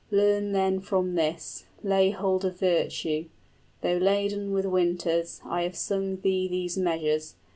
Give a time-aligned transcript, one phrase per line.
[0.09, 3.25] Learn then from this, Lay hold of virtue!
[3.81, 7.35] Though laden with winters, I have sung thee these measures.